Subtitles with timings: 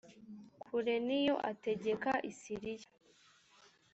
[0.61, 2.89] kureniyo ategeka i siriya